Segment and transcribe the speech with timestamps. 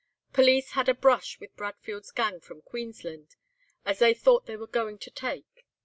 [0.33, 3.35] "'Police had a brush with Bradfield's gang from Queensland,
[3.85, 5.67] as they thought they were going to take.